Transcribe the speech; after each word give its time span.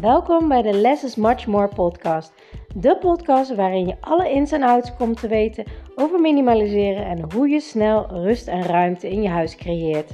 Welkom 0.00 0.48
bij 0.48 0.62
de 0.62 0.72
Less 0.72 1.04
is 1.04 1.14
Much 1.14 1.46
More 1.46 1.68
podcast. 1.68 2.32
De 2.74 2.96
podcast 2.96 3.54
waarin 3.54 3.86
je 3.86 3.96
alle 4.00 4.30
ins 4.30 4.52
en 4.52 4.62
outs 4.62 4.96
komt 4.96 5.20
te 5.20 5.28
weten 5.28 5.64
over 5.94 6.20
minimaliseren 6.20 7.04
en 7.04 7.32
hoe 7.32 7.48
je 7.48 7.60
snel 7.60 8.06
rust 8.06 8.48
en 8.48 8.62
ruimte 8.62 9.10
in 9.10 9.22
je 9.22 9.28
huis 9.28 9.56
creëert. 9.56 10.10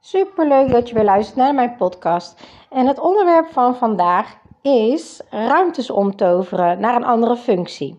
Super 0.00 0.48
leuk 0.48 0.70
dat 0.70 0.88
je 0.88 0.94
weer 0.94 1.04
luistert 1.04 1.36
naar 1.36 1.54
mijn 1.54 1.76
podcast. 1.76 2.40
En 2.70 2.86
het 2.86 2.98
onderwerp 2.98 3.46
van 3.46 3.76
vandaag 3.76 4.36
is 4.62 5.22
ruimtes 5.30 5.90
omtoveren 5.90 6.80
naar 6.80 6.96
een 6.96 7.04
andere 7.04 7.36
functie. 7.36 7.98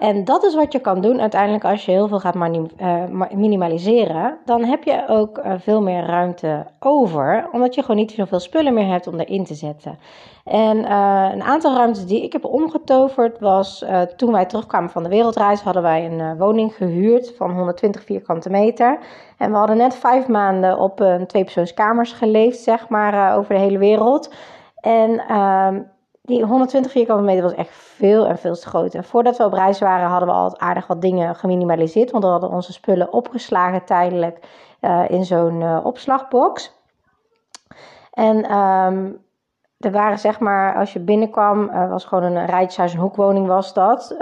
En 0.00 0.24
dat 0.24 0.44
is 0.44 0.54
wat 0.54 0.72
je 0.72 0.78
kan 0.78 1.00
doen 1.00 1.20
uiteindelijk 1.20 1.64
als 1.64 1.84
je 1.84 1.90
heel 1.90 2.08
veel 2.08 2.20
gaat 2.20 2.36
eh, 2.76 3.02
minimaliseren. 3.34 4.38
Dan 4.44 4.64
heb 4.64 4.84
je 4.84 5.04
ook 5.08 5.38
eh, 5.38 5.52
veel 5.58 5.82
meer 5.82 6.04
ruimte 6.04 6.66
over, 6.78 7.48
omdat 7.52 7.74
je 7.74 7.80
gewoon 7.80 7.96
niet 7.96 8.10
zoveel 8.10 8.40
spullen 8.40 8.74
meer 8.74 8.86
hebt 8.86 9.06
om 9.06 9.20
erin 9.20 9.44
te 9.44 9.54
zetten. 9.54 9.98
En 10.44 10.84
eh, 10.84 11.28
een 11.32 11.42
aantal 11.42 11.74
ruimtes 11.74 12.06
die 12.06 12.22
ik 12.22 12.32
heb 12.32 12.44
omgetoverd 12.44 13.38
was 13.38 13.84
toen 14.16 14.32
wij 14.32 14.46
terugkwamen 14.46 14.90
van 14.90 15.02
de 15.02 15.08
wereldreis, 15.08 15.60
hadden 15.60 15.82
wij 15.82 16.06
een 16.06 16.38
woning 16.38 16.74
gehuurd 16.74 17.34
van 17.36 17.50
120 17.50 18.04
vierkante 18.04 18.50
meter. 18.50 18.98
En 19.38 19.50
we 19.50 19.56
hadden 19.56 19.76
net 19.76 19.94
vijf 19.94 20.28
maanden 20.28 20.78
op 20.78 21.00
een 21.00 21.26
tweepersoonskamers 21.26 22.12
geleefd, 22.12 22.58
zeg 22.58 22.88
maar, 22.88 23.36
over 23.36 23.54
de 23.54 23.60
hele 23.60 23.78
wereld. 23.78 24.34
En 24.80 25.18
ehm, 25.18 25.80
die 26.30 26.44
120 26.44 26.92
vierkante 26.92 27.22
meter 27.22 27.42
was 27.42 27.54
echt 27.54 27.70
veel 27.72 28.26
en 28.26 28.38
veel 28.38 28.54
te 28.54 28.66
groot. 28.66 28.94
En 28.94 29.04
voordat 29.04 29.36
we 29.36 29.44
op 29.44 29.52
reis 29.52 29.80
waren, 29.80 30.08
hadden 30.08 30.28
we 30.28 30.34
al 30.34 30.58
aardig 30.58 30.86
wat 30.86 31.00
dingen 31.00 31.34
geminimaliseerd. 31.34 32.10
Want 32.10 32.24
we 32.24 32.30
hadden 32.30 32.50
onze 32.50 32.72
spullen 32.72 33.12
opgeslagen 33.12 33.84
tijdelijk 33.84 34.38
uh, 34.80 35.04
in 35.08 35.24
zo'n 35.24 35.60
uh, 35.60 35.80
opslagbox. 35.82 36.78
En 38.10 38.56
um, 38.56 39.24
er 39.78 39.90
waren 39.90 40.18
zeg 40.18 40.40
maar, 40.40 40.76
als 40.76 40.92
je 40.92 41.00
binnenkwam, 41.00 41.62
uh, 41.62 41.90
was 41.90 42.04
gewoon 42.04 42.24
een 42.24 42.46
rijtjeshuis, 42.46 42.92
een 42.92 43.00
hoekwoning 43.00 43.46
was 43.46 43.74
dat. 43.74 44.16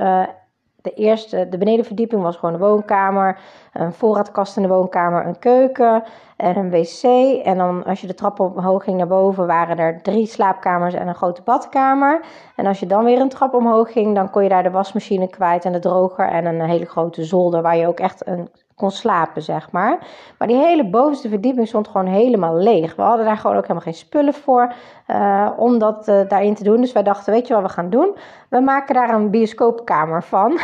De 0.82 0.94
eerste, 0.94 1.48
de 1.48 1.58
benedenverdieping 1.58 2.22
was 2.22 2.36
gewoon 2.36 2.54
een 2.54 2.60
woonkamer, 2.60 3.38
een 3.72 3.92
voorraadkast 3.92 4.56
in 4.56 4.62
de 4.62 4.68
woonkamer, 4.68 5.26
een 5.26 5.38
keuken 5.38 6.02
en 6.36 6.56
een 6.56 6.70
wc. 6.70 7.02
En 7.44 7.58
dan 7.58 7.84
als 7.84 8.00
je 8.00 8.06
de 8.06 8.14
trap 8.14 8.40
omhoog 8.40 8.84
ging 8.84 8.96
naar 8.96 9.06
boven, 9.06 9.46
waren 9.46 9.78
er 9.78 10.02
drie 10.02 10.26
slaapkamers 10.26 10.94
en 10.94 11.08
een 11.08 11.14
grote 11.14 11.42
badkamer. 11.42 12.24
En 12.56 12.66
als 12.66 12.80
je 12.80 12.86
dan 12.86 13.04
weer 13.04 13.20
een 13.20 13.28
trap 13.28 13.54
omhoog 13.54 13.92
ging, 13.92 14.14
dan 14.14 14.30
kon 14.30 14.42
je 14.42 14.48
daar 14.48 14.62
de 14.62 14.70
wasmachine 14.70 15.28
kwijt 15.28 15.64
en 15.64 15.72
de 15.72 15.78
droger 15.78 16.28
en 16.28 16.46
een 16.46 16.60
hele 16.60 16.86
grote 16.86 17.24
zolder 17.24 17.62
waar 17.62 17.76
je 17.76 17.86
ook 17.86 18.00
echt 18.00 18.26
een 18.26 18.48
kon 18.78 18.90
slapen, 18.90 19.42
zeg 19.42 19.70
maar. 19.70 19.98
Maar 20.38 20.48
die 20.48 20.56
hele 20.56 20.90
bovenste 20.90 21.28
verdieping 21.28 21.68
stond 21.68 21.88
gewoon 21.88 22.06
helemaal 22.06 22.56
leeg. 22.56 22.96
We 22.96 23.02
hadden 23.02 23.26
daar 23.26 23.36
gewoon 23.36 23.56
ook 23.56 23.62
helemaal 23.62 23.82
geen 23.82 23.94
spullen 23.94 24.34
voor 24.34 24.72
uh, 25.06 25.50
om 25.56 25.78
dat 25.78 26.08
uh, 26.08 26.20
daarin 26.28 26.54
te 26.54 26.64
doen. 26.64 26.80
Dus 26.80 26.92
wij 26.92 27.02
dachten, 27.02 27.32
weet 27.32 27.46
je 27.46 27.54
wat 27.54 27.62
we 27.62 27.68
gaan 27.68 27.90
doen? 27.90 28.16
We 28.48 28.60
maken 28.60 28.94
daar 28.94 29.14
een 29.14 29.30
bioscoopkamer 29.30 30.22
van. 30.22 30.58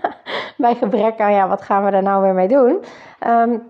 Bij 0.56 0.74
gebrek 0.74 1.20
aan, 1.20 1.32
ja, 1.32 1.48
wat 1.48 1.62
gaan 1.62 1.84
we 1.84 1.90
daar 1.90 2.02
nou 2.02 2.22
weer 2.22 2.34
mee 2.34 2.48
doen? 2.48 2.84
Um, 3.26 3.62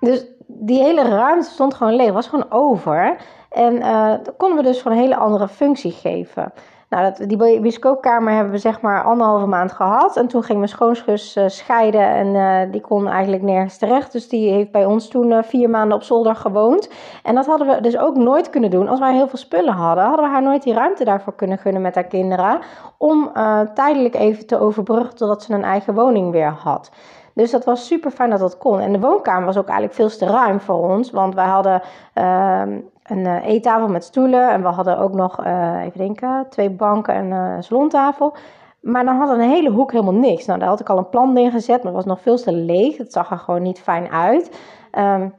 dus 0.00 0.26
die 0.46 0.82
hele 0.82 1.02
ruimte 1.02 1.50
stond 1.50 1.74
gewoon 1.74 1.94
leeg, 1.94 2.12
was 2.12 2.26
gewoon 2.26 2.50
over. 2.50 3.16
En 3.50 3.74
uh, 3.74 4.14
konden 4.36 4.56
we 4.56 4.62
dus 4.62 4.82
gewoon 4.82 4.96
een 4.96 5.02
hele 5.02 5.16
andere 5.16 5.48
functie 5.48 5.92
geven. 5.92 6.52
Nou, 6.92 7.26
die 7.26 7.36
bioscoopkamer 7.60 8.32
hebben 8.32 8.52
we 8.52 8.58
zeg 8.58 8.80
maar 8.80 9.02
anderhalve 9.02 9.46
maand 9.46 9.72
gehad. 9.72 10.16
En 10.16 10.28
toen 10.28 10.42
ging 10.42 10.58
mijn 10.58 10.70
schoonzus 10.70 11.36
uh, 11.36 11.44
scheiden 11.46 12.06
en 12.06 12.26
uh, 12.26 12.72
die 12.72 12.80
kon 12.80 13.08
eigenlijk 13.08 13.42
nergens 13.42 13.76
terecht. 13.76 14.12
Dus 14.12 14.28
die 14.28 14.50
heeft 14.50 14.70
bij 14.70 14.84
ons 14.84 15.08
toen 15.08 15.30
uh, 15.30 15.42
vier 15.42 15.70
maanden 15.70 15.96
op 15.96 16.02
zolder 16.02 16.36
gewoond. 16.36 16.90
En 17.22 17.34
dat 17.34 17.46
hadden 17.46 17.66
we 17.66 17.80
dus 17.80 17.98
ook 17.98 18.16
nooit 18.16 18.50
kunnen 18.50 18.70
doen. 18.70 18.88
Als 18.88 18.98
wij 18.98 19.14
heel 19.14 19.28
veel 19.28 19.38
spullen 19.38 19.72
hadden, 19.72 20.04
hadden 20.04 20.24
we 20.24 20.30
haar 20.30 20.42
nooit 20.42 20.62
die 20.62 20.74
ruimte 20.74 21.04
daarvoor 21.04 21.34
kunnen 21.34 21.58
gunnen 21.58 21.82
met 21.82 21.94
haar 21.94 22.04
kinderen. 22.04 22.60
Om 22.96 23.32
tijdelijk 23.74 24.14
even 24.14 24.46
te 24.46 24.60
overbruggen 24.60 25.16
totdat 25.16 25.42
ze 25.42 25.52
een 25.52 25.64
eigen 25.64 25.94
woning 25.94 26.30
weer 26.30 26.50
had. 26.50 26.90
Dus 27.34 27.50
dat 27.50 27.64
was 27.64 27.86
super 27.86 28.10
fijn 28.10 28.30
dat 28.30 28.38
dat 28.38 28.58
kon. 28.58 28.80
En 28.80 28.92
de 28.92 29.00
woonkamer 29.00 29.46
was 29.46 29.56
ook 29.56 29.68
eigenlijk 29.68 29.94
veel 29.94 30.08
te 30.08 30.32
ruim 30.32 30.60
voor 30.60 30.88
ons. 30.88 31.10
Want 31.10 31.34
wij 31.34 31.46
hadden 31.46 31.82
ehm, 32.12 32.78
een 33.02 33.18
uh, 33.18 33.46
eettafel 33.46 33.88
met 33.88 34.04
stoelen. 34.04 34.50
En 34.50 34.62
we 34.62 34.68
hadden 34.68 34.98
ook 34.98 35.12
nog, 35.14 35.44
uh, 35.44 35.80
even 35.84 35.98
denken, 35.98 36.46
twee 36.48 36.70
banken 36.70 37.14
en 37.14 37.26
uh, 37.26 37.54
een 37.56 37.62
salontafel. 37.62 38.34
Maar 38.80 39.04
dan 39.04 39.16
hadden 39.16 39.36
we 39.36 39.42
een 39.42 39.50
hele 39.50 39.70
hoek 39.70 39.92
helemaal 39.92 40.14
niks. 40.14 40.46
Nou, 40.46 40.58
daar 40.58 40.68
had 40.68 40.80
ik 40.80 40.90
al 40.90 40.98
een 40.98 41.08
plan 41.08 41.32
neergezet, 41.32 41.76
maar 41.82 41.92
het 41.92 42.04
was 42.04 42.14
nog 42.14 42.20
veel 42.20 42.36
te 42.36 42.52
leeg. 42.52 42.96
Het 42.96 43.12
zag 43.12 43.30
er 43.30 43.38
gewoon 43.38 43.62
niet 43.62 43.80
fijn 43.80 44.10
uit. 44.10 44.58
Um, 44.98 45.34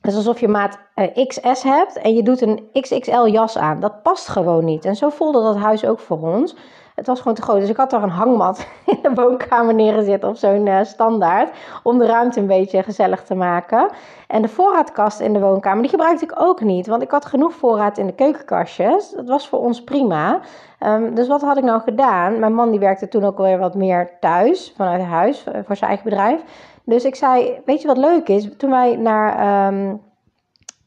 het 0.00 0.10
is 0.10 0.16
alsof 0.16 0.40
je 0.40 0.48
maat 0.48 0.78
XS 1.26 1.62
hebt 1.62 1.98
en 1.98 2.14
je 2.14 2.22
doet 2.22 2.40
een 2.40 2.68
XXL 2.72 3.26
jas 3.26 3.58
aan. 3.58 3.80
Dat 3.80 4.02
past 4.02 4.28
gewoon 4.28 4.64
niet. 4.64 4.84
En 4.84 4.96
zo 4.96 5.08
voelde 5.08 5.42
dat 5.42 5.56
huis 5.56 5.86
ook 5.86 5.98
voor 5.98 6.20
ons. 6.20 6.56
Het 6.94 7.06
was 7.06 7.18
gewoon 7.18 7.34
te 7.34 7.42
groot. 7.42 7.60
Dus 7.60 7.68
ik 7.68 7.76
had 7.76 7.90
daar 7.90 8.02
een 8.02 8.08
hangmat 8.08 8.66
in 8.86 8.98
de 9.02 9.14
woonkamer 9.14 9.74
neergezet 9.74 10.24
of 10.24 10.38
zo'n 10.38 10.66
uh, 10.66 10.78
standaard. 10.82 11.50
Om 11.82 11.98
de 11.98 12.06
ruimte 12.06 12.40
een 12.40 12.46
beetje 12.46 12.82
gezellig 12.82 13.22
te 13.22 13.34
maken. 13.34 13.90
En 14.26 14.42
de 14.42 14.48
voorraadkast 14.48 15.20
in 15.20 15.32
de 15.32 15.40
woonkamer, 15.40 15.82
die 15.82 15.90
gebruikte 15.90 16.24
ik 16.24 16.34
ook 16.40 16.60
niet. 16.60 16.86
Want 16.86 17.02
ik 17.02 17.10
had 17.10 17.24
genoeg 17.24 17.52
voorraad 17.52 17.98
in 17.98 18.06
de 18.06 18.14
keukenkastjes. 18.14 19.10
Dat 19.10 19.28
was 19.28 19.48
voor 19.48 19.58
ons 19.58 19.84
prima. 19.84 20.40
Um, 20.80 21.14
dus 21.14 21.28
wat 21.28 21.42
had 21.42 21.56
ik 21.56 21.64
nou 21.64 21.80
gedaan? 21.80 22.38
Mijn 22.38 22.54
man 22.54 22.70
die 22.70 22.80
werkte 22.80 23.08
toen 23.08 23.24
ook 23.24 23.38
weer 23.38 23.58
wat 23.58 23.74
meer 23.74 24.10
thuis, 24.20 24.72
vanuit 24.76 25.02
huis, 25.02 25.44
eh, 25.44 25.60
voor 25.64 25.76
zijn 25.76 25.90
eigen 25.90 26.08
bedrijf. 26.08 26.42
Dus 26.84 27.04
ik 27.04 27.14
zei, 27.14 27.60
weet 27.64 27.80
je 27.80 27.86
wat 27.86 27.96
leuk 27.96 28.28
is? 28.28 28.56
Toen 28.56 28.70
wij 28.70 28.96
naar... 28.96 29.66
Um, 29.66 30.00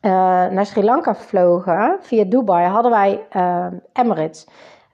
uh, 0.02 0.12
naar 0.48 0.66
Sri 0.66 0.84
Lanka 0.84 1.16
vlogen 1.16 1.98
via 2.02 2.24
Dubai 2.24 2.68
hadden 2.68 2.92
wij 2.92 3.26
uh, 3.36 3.66
Emirates 3.94 4.48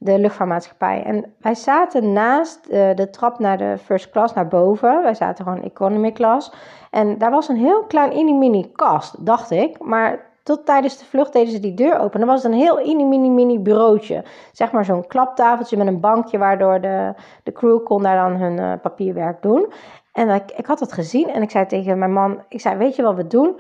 de 0.03 0.19
luchtvaartmaatschappij. 0.19 1.03
En 1.03 1.34
wij 1.38 1.56
zaten 1.56 2.13
naast 2.13 2.59
uh, 2.66 2.95
de 2.95 3.09
trap 3.09 3.39
naar 3.39 3.57
de 3.57 3.78
first 3.84 4.09
class 4.09 4.34
naar 4.34 4.47
boven. 4.47 5.03
Wij 5.03 5.13
zaten 5.13 5.45
gewoon 5.45 5.63
economy 5.63 6.12
class. 6.12 6.53
En 6.91 7.17
daar 7.17 7.31
was 7.31 7.47
een 7.47 7.56
heel 7.56 7.84
klein 7.84 8.09
mini-mini 8.09 8.72
kast, 8.72 9.25
dacht 9.25 9.51
ik. 9.51 9.79
Maar 9.79 10.19
tot 10.44 10.66
tijdens 10.66 10.97
de 10.97 11.06
vlucht 11.06 11.34
deden 11.34 11.51
ze 11.51 11.59
die 11.59 11.73
deur 11.73 12.00
open. 12.00 12.19
Dan 12.19 12.29
was 12.29 12.44
het 12.44 12.51
een 12.51 12.57
heel 12.57 12.75
mini-mini-mini 12.75 13.59
bureautje. 13.59 14.23
Zeg 14.51 14.72
maar 14.72 14.85
zo'n 14.85 15.07
klaptafeltje 15.07 15.78
met 15.78 15.88
een 15.88 16.00
bankje, 16.00 16.38
waardoor 16.38 16.81
de, 16.81 17.13
de 17.44 17.51
crew 17.51 17.84
kon 17.84 18.03
daar 18.03 18.29
dan 18.29 18.40
hun 18.40 18.57
uh, 18.57 18.73
papierwerk 18.81 19.41
doen. 19.41 19.73
En 20.11 20.29
ik, 20.29 20.51
ik 20.51 20.66
had 20.66 20.79
dat 20.79 20.94
gezien 20.94 21.29
en 21.29 21.41
ik 21.41 21.51
zei 21.51 21.66
tegen 21.66 22.00
mijn 22.00 22.13
man, 22.13 22.44
ik 22.50 22.61
zei, 22.61 22.78
weet 22.78 22.95
je 22.95 23.01
wat 23.01 23.16
we 23.16 23.28
doen? 23.28 23.59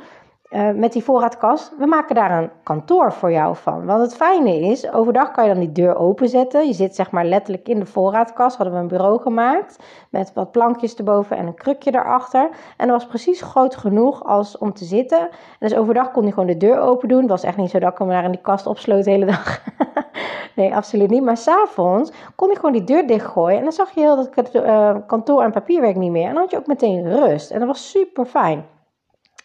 Uh, 0.51 0.71
met 0.71 0.93
die 0.93 1.03
voorraadkast, 1.03 1.73
we 1.77 1.85
maken 1.85 2.15
daar 2.15 2.41
een 2.41 2.49
kantoor 2.63 3.11
voor 3.11 3.31
jou 3.31 3.55
van. 3.55 3.85
Want 3.85 4.01
het 4.01 4.15
fijne 4.15 4.59
is, 4.59 4.91
overdag 4.91 5.31
kan 5.31 5.43
je 5.47 5.49
dan 5.49 5.59
die 5.59 5.71
deur 5.71 5.95
openzetten. 5.95 6.67
Je 6.67 6.73
zit 6.73 6.95
zeg 6.95 7.11
maar 7.11 7.25
letterlijk 7.25 7.67
in 7.67 7.79
de 7.79 7.85
voorraadkast. 7.85 8.57
Hadden 8.57 8.75
we 8.75 8.81
een 8.81 8.87
bureau 8.87 9.21
gemaakt 9.21 9.83
met 10.09 10.31
wat 10.33 10.51
plankjes 10.51 10.95
erboven 10.95 11.37
en 11.37 11.47
een 11.47 11.55
krukje 11.55 11.93
erachter. 11.93 12.49
En 12.77 12.87
dat 12.87 12.97
was 12.97 13.07
precies 13.07 13.41
groot 13.41 13.75
genoeg 13.75 14.23
als 14.23 14.57
om 14.57 14.73
te 14.73 14.85
zitten. 14.85 15.19
En 15.19 15.29
dus 15.59 15.75
overdag 15.75 16.11
kon 16.11 16.23
hij 16.23 16.31
gewoon 16.31 16.47
de 16.47 16.57
deur 16.57 16.79
open 16.79 17.07
doen. 17.07 17.19
Het 17.19 17.29
was 17.29 17.43
echt 17.43 17.57
niet 17.57 17.69
zo 17.69 17.79
dat 17.79 17.91
ik 17.91 17.97
hem 17.97 18.07
daar 18.07 18.23
in 18.23 18.31
die 18.31 18.41
kast 18.41 18.65
opsloot 18.65 19.03
de 19.03 19.11
hele 19.11 19.25
dag. 19.25 19.61
nee, 20.55 20.75
absoluut 20.75 21.09
niet. 21.09 21.23
Maar 21.23 21.37
s'avonds 21.37 22.11
kon 22.35 22.47
hij 22.47 22.55
gewoon 22.55 22.71
die 22.71 22.83
deur 22.83 23.07
dichtgooien. 23.07 23.57
En 23.57 23.63
dan 23.63 23.73
zag 23.73 23.91
je 23.91 23.99
heel 23.99 24.15
dat 24.15 24.55
uh, 24.55 24.95
kantoor 25.07 25.43
en 25.43 25.51
papierwerk 25.51 25.95
niet 25.95 26.11
meer. 26.11 26.27
En 26.27 26.33
dan 26.33 26.41
had 26.41 26.51
je 26.51 26.57
ook 26.57 26.67
meteen 26.67 27.09
rust. 27.09 27.51
En 27.51 27.59
dat 27.59 27.67
was 27.67 27.89
super 27.89 28.25
fijn. 28.25 28.65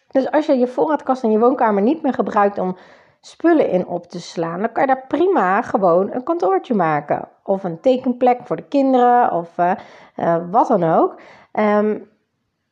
Dus 0.07 0.31
als 0.31 0.45
je 0.45 0.57
je 0.57 0.67
voorraadkast 0.67 1.23
in 1.23 1.31
je 1.31 1.39
woonkamer 1.39 1.81
niet 1.81 2.01
meer 2.01 2.13
gebruikt 2.13 2.57
om 2.57 2.77
spullen 3.21 3.69
in 3.69 3.87
op 3.87 4.07
te 4.07 4.19
slaan, 4.21 4.59
dan 4.59 4.71
kan 4.71 4.81
je 4.81 4.93
daar 4.93 5.05
prima 5.07 5.61
gewoon 5.61 6.13
een 6.13 6.23
kantoortje 6.23 6.73
maken. 6.73 7.27
Of 7.43 7.63
een 7.63 7.79
tekenplek 7.79 8.39
voor 8.43 8.55
de 8.55 8.67
kinderen 8.67 9.31
of 9.31 9.57
uh, 9.57 9.71
uh, 10.15 10.37
wat 10.51 10.67
dan 10.67 10.83
ook. 10.83 11.19
Um, 11.53 12.09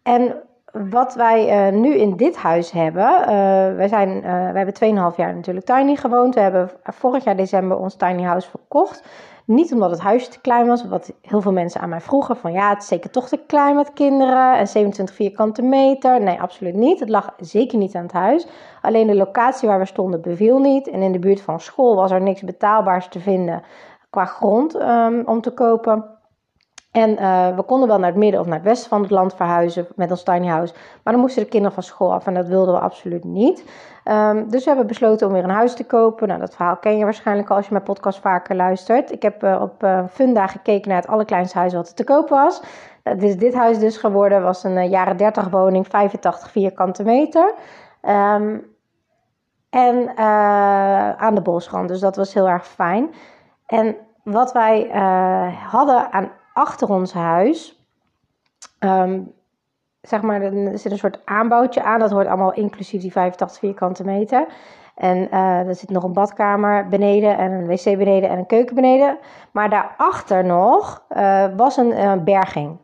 en 0.03 0.43
wat 0.89 1.13
wij 1.13 1.69
uh, 1.71 1.79
nu 1.79 1.95
in 1.95 2.15
dit 2.15 2.35
huis 2.37 2.71
hebben, 2.71 3.25
wij, 3.75 3.87
zijn, 3.87 4.21
wij 4.21 4.63
hebben 4.65 5.11
2,5 5.11 5.15
jaar 5.15 5.35
natuurlijk 5.35 5.65
tiny 5.65 5.95
gewoond. 5.95 6.35
We 6.35 6.41
hebben 6.41 6.69
vorig 6.83 7.23
jaar 7.23 7.35
december 7.35 7.77
ons 7.77 7.95
tiny 7.95 8.23
house 8.23 8.49
verkocht. 8.49 9.03
Niet 9.45 9.73
omdat 9.73 9.89
het 9.89 9.99
huisje 9.99 10.29
te 10.29 10.41
klein 10.41 10.67
was, 10.67 10.87
wat 10.87 11.13
heel 11.21 11.41
veel 11.41 11.51
mensen 11.51 11.81
aan 11.81 11.89
mij 11.89 12.01
vroegen: 12.01 12.37
van 12.37 12.51
ja, 12.51 12.69
het 12.69 12.81
is 12.81 12.87
zeker 12.87 13.09
toch 13.09 13.27
te 13.27 13.37
klein 13.47 13.75
met 13.75 13.93
kinderen 13.93 14.57
en 14.57 14.67
27 14.67 15.15
vierkante 15.15 15.61
meter. 15.61 16.21
Nee, 16.21 16.41
absoluut 16.41 16.75
niet. 16.75 16.99
Het 16.99 17.09
lag 17.09 17.33
zeker 17.37 17.77
niet 17.77 17.95
aan 17.95 18.03
het 18.03 18.11
huis. 18.11 18.47
Alleen 18.81 19.07
de 19.07 19.15
locatie 19.15 19.67
waar 19.67 19.79
we 19.79 19.85
stonden 19.85 20.21
beviel 20.21 20.59
niet. 20.59 20.89
En 20.89 21.01
in 21.01 21.11
de 21.11 21.19
buurt 21.19 21.41
van 21.41 21.59
school 21.59 21.95
was 21.95 22.11
er 22.11 22.21
niks 22.21 22.41
betaalbaars 22.41 23.07
te 23.07 23.19
vinden 23.19 23.61
qua 24.09 24.25
grond 24.25 24.75
um, 24.75 25.23
om 25.25 25.41
te 25.41 25.51
kopen. 25.51 26.05
En 26.95 27.09
uh, 27.09 27.55
we 27.55 27.63
konden 27.63 27.87
wel 27.87 27.99
naar 27.99 28.09
het 28.09 28.17
midden 28.17 28.39
of 28.39 28.45
naar 28.45 28.55
het 28.55 28.65
westen 28.65 28.89
van 28.89 29.01
het 29.01 29.11
land 29.11 29.35
verhuizen 29.35 29.87
met 29.95 30.11
ons 30.11 30.23
tiny 30.23 30.47
house. 30.47 30.73
Maar 31.03 31.13
dan 31.13 31.21
moesten 31.21 31.43
de 31.43 31.49
kinderen 31.49 31.73
van 31.73 31.83
school 31.83 32.13
af 32.13 32.27
en 32.27 32.33
dat 32.33 32.47
wilden 32.47 32.73
we 32.73 32.79
absoluut 32.79 33.23
niet. 33.23 33.63
Um, 34.05 34.49
dus 34.49 34.63
we 34.63 34.69
hebben 34.69 34.87
besloten 34.87 35.27
om 35.27 35.33
weer 35.33 35.43
een 35.43 35.49
huis 35.49 35.73
te 35.73 35.85
kopen. 35.85 36.27
Nou, 36.27 36.39
dat 36.39 36.55
verhaal 36.55 36.77
ken 36.77 36.97
je 36.97 37.03
waarschijnlijk 37.03 37.49
al 37.49 37.55
als 37.55 37.65
je 37.65 37.71
mijn 37.71 37.83
podcast 37.83 38.19
vaker 38.19 38.55
luistert. 38.55 39.11
Ik 39.11 39.21
heb 39.21 39.43
uh, 39.43 39.61
op 39.61 39.83
uh, 39.83 40.03
Funda 40.11 40.47
gekeken 40.47 40.89
naar 40.89 41.01
het 41.01 41.07
allerkleinste 41.07 41.57
huis 41.57 41.73
wat 41.73 41.87
er 41.87 41.93
te 41.93 42.03
koop 42.03 42.29
was. 42.29 42.61
Dat 43.03 43.21
is 43.21 43.37
dit 43.37 43.53
huis 43.53 43.79
dus 43.79 43.97
geworden. 43.97 44.43
was 44.43 44.63
een 44.63 44.89
jaren 44.89 45.17
30 45.17 45.49
woning, 45.49 45.87
85 45.87 46.51
vierkante 46.51 47.03
meter. 47.03 47.53
Ehm, 48.01 48.57
en 49.69 50.17
aan 51.17 51.35
de 51.35 51.41
bosrand. 51.41 51.87
Dus 51.87 51.99
dat 51.99 52.15
was 52.15 52.33
heel 52.33 52.49
erg 52.49 52.67
fijn. 52.67 53.13
En 53.65 53.95
wat 54.23 54.51
wij 54.51 54.89
hadden 55.69 56.11
aan 56.11 56.31
achter 56.55 56.89
ons 56.89 57.13
huis. 57.13 57.79
Um, 58.79 59.33
zeg 60.01 60.21
maar, 60.21 60.41
er 60.41 60.79
zit 60.79 60.91
een 60.91 60.97
soort 60.97 61.19
aanbouwtje 61.25 61.83
aan. 61.83 61.99
Dat 61.99 62.11
hoort 62.11 62.27
allemaal 62.27 62.53
inclusief 62.53 63.01
die 63.01 63.11
85 63.11 63.59
vierkante 63.59 64.03
meter. 64.03 64.45
En 64.95 65.17
uh, 65.17 65.67
er 65.67 65.75
zit 65.75 65.89
nog 65.89 66.03
een 66.03 66.13
badkamer 66.13 66.87
beneden 66.87 67.37
en 67.37 67.51
een 67.51 67.67
wc 67.67 67.83
beneden 67.83 68.29
en 68.29 68.37
een 68.37 68.45
keuken 68.45 68.75
beneden. 68.75 69.17
Maar 69.51 69.69
daarachter 69.69 70.45
nog 70.45 71.03
uh, 71.17 71.45
was 71.55 71.77
een 71.77 71.91
uh, 71.91 72.13
berging. 72.13 72.77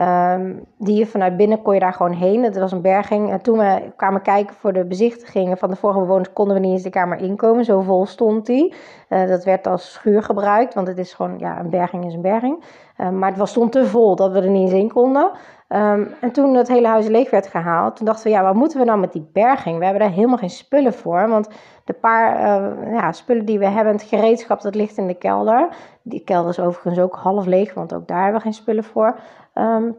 Um, 0.00 0.64
die 0.78 0.98
je 0.98 1.06
vanuit 1.06 1.36
binnen 1.36 1.62
kon 1.62 1.74
je 1.74 1.80
daar 1.80 1.92
gewoon 1.92 2.12
heen. 2.12 2.42
Het 2.42 2.58
was 2.58 2.72
een 2.72 2.80
berging. 2.80 3.30
En 3.30 3.40
toen 3.40 3.58
we 3.58 3.92
kwamen 3.96 4.22
kijken 4.22 4.54
voor 4.54 4.72
de 4.72 4.84
bezichtigingen 4.84 5.58
van 5.58 5.70
de 5.70 5.76
vorige 5.76 6.00
bewoners, 6.00 6.32
konden 6.32 6.54
we 6.54 6.60
niet 6.60 6.72
eens 6.72 6.82
de 6.82 6.90
kamer 6.90 7.18
inkomen. 7.18 7.64
Zo 7.64 7.80
vol 7.80 8.06
stond 8.06 8.46
die. 8.46 8.74
Uh, 9.08 9.28
dat 9.28 9.44
werd 9.44 9.66
als 9.66 9.92
schuur 9.92 10.22
gebruikt, 10.22 10.74
want 10.74 10.88
het 10.88 10.98
is 10.98 11.14
gewoon, 11.14 11.38
ja, 11.38 11.60
een 11.60 11.70
berging 11.70 12.06
is 12.06 12.14
een 12.14 12.20
berging. 12.20 12.64
Uh, 12.98 13.10
maar 13.10 13.28
het 13.28 13.38
was, 13.38 13.50
stond 13.50 13.72
te 13.72 13.86
vol 13.86 14.16
dat 14.16 14.32
we 14.32 14.40
er 14.40 14.50
niet 14.50 14.62
eens 14.62 14.80
in 14.80 14.92
konden. 14.92 15.30
Um, 15.68 16.14
en 16.20 16.32
toen 16.32 16.54
het 16.54 16.68
hele 16.68 16.86
huis 16.86 17.06
leeg 17.06 17.30
werd 17.30 17.46
gehaald, 17.46 17.96
toen 17.96 18.06
dachten 18.06 18.24
we, 18.24 18.30
ja, 18.30 18.42
wat 18.42 18.54
moeten 18.54 18.78
we 18.78 18.84
nou 18.84 18.98
met 18.98 19.12
die 19.12 19.30
berging? 19.32 19.78
We 19.78 19.84
hebben 19.84 20.02
daar 20.02 20.12
helemaal 20.12 20.36
geen 20.36 20.50
spullen 20.50 20.92
voor, 20.92 21.28
want 21.28 21.48
de 21.84 21.92
paar 21.92 22.40
uh, 22.40 22.92
ja, 22.92 23.12
spullen 23.12 23.44
die 23.44 23.58
we 23.58 23.66
hebben, 23.66 23.92
het 23.92 24.02
gereedschap, 24.02 24.60
dat 24.60 24.74
ligt 24.74 24.96
in 24.96 25.06
de 25.06 25.14
kelder. 25.14 25.68
Die 26.02 26.24
kelder 26.24 26.50
is 26.50 26.60
overigens 26.60 26.98
ook 26.98 27.14
half 27.14 27.46
leeg, 27.46 27.74
want 27.74 27.94
ook 27.94 28.06
daar 28.06 28.22
hebben 28.22 28.36
we 28.36 28.42
geen 28.42 28.52
spullen 28.52 28.84
voor. 28.84 29.18
Um, 29.54 29.98